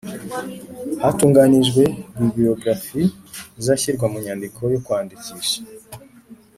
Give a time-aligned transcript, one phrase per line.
[1.01, 1.83] Hatunganijwe
[2.17, 3.05] bibliographie
[3.59, 5.59] izashyirwa mu nyandiko yo kwandikisha